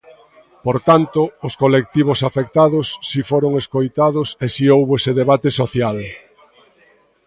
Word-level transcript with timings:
Por 0.65 0.77
tanto, 0.89 1.21
os 1.47 1.53
colectivos 1.63 2.19
afectados 2.29 2.87
si 3.09 3.21
foron 3.29 3.51
escoitados 3.61 4.27
e 4.45 4.47
si 4.53 4.63
houbo 4.75 4.93
ese 4.99 5.11
debate 5.21 5.49
social. 5.61 5.97